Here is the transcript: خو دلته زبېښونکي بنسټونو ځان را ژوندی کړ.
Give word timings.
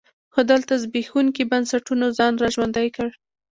خو 0.33 0.39
دلته 0.51 0.73
زبېښونکي 0.83 1.43
بنسټونو 1.51 2.05
ځان 2.17 2.33
را 2.41 2.47
ژوندی 2.55 2.87
کړ. 2.95 3.09